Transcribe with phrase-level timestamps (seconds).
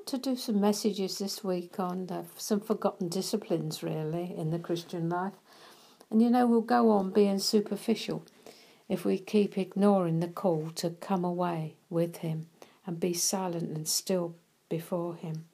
[0.00, 4.58] want to do some messages this week on uh, some forgotten disciplines, really, in the
[4.58, 5.34] Christian life.
[6.10, 8.24] And you know, we'll go on being superficial
[8.88, 12.46] if we keep ignoring the call to come away with Him
[12.86, 14.34] and be silent and still
[14.70, 15.44] before Him.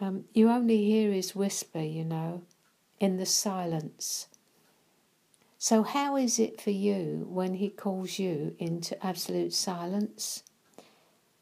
[0.00, 2.42] Um, you only hear His whisper, you know,
[2.98, 4.26] in the silence.
[5.56, 10.42] So, how is it for you when He calls you into absolute silence?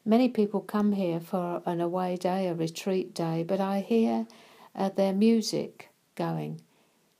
[0.09, 4.25] Many people come here for an away day, a retreat day, but I hear
[4.73, 6.61] uh, their music going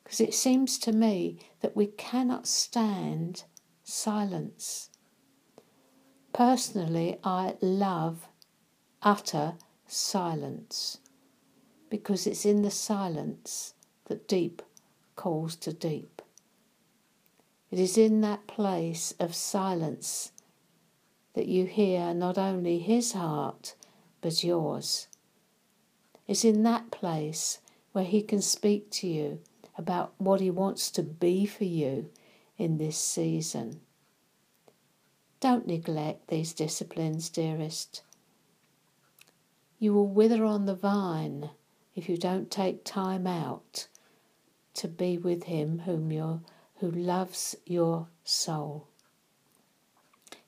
[0.04, 3.44] because it seems to me that we cannot stand
[3.84, 4.90] silence.
[6.34, 8.28] Personally, I love
[9.04, 9.54] utter
[9.86, 10.98] silence
[11.92, 14.64] because it's in the silence that deep
[15.16, 16.24] calls to deep.
[17.70, 20.32] It is in that place of silence
[21.34, 23.76] that you hear not only his heart,
[24.22, 25.08] but yours.
[26.28, 27.60] It's in that place
[27.92, 29.40] where he can speak to you
[29.78, 32.10] about what he wants to be for you
[32.58, 33.80] in this season.
[35.40, 38.04] Don't neglect these disciplines, dearest.
[39.80, 41.52] You will wither on the vine
[41.96, 43.88] if you don't take time out
[44.74, 46.42] to be with him whom you
[46.80, 48.88] who loves your soul.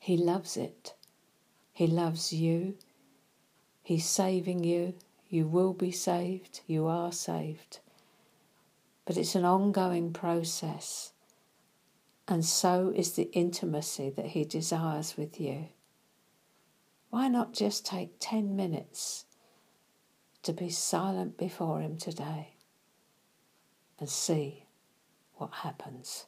[0.01, 0.95] He loves it.
[1.71, 2.73] He loves you.
[3.83, 4.95] He's saving you.
[5.29, 6.61] You will be saved.
[6.65, 7.81] You are saved.
[9.05, 11.13] But it's an ongoing process.
[12.27, 15.67] And so is the intimacy that He desires with you.
[17.11, 19.25] Why not just take 10 minutes
[20.41, 22.55] to be silent before Him today
[23.99, 24.65] and see
[25.35, 26.25] what happens?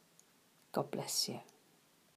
[0.74, 1.40] God bless you.